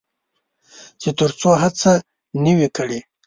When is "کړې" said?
2.77-2.99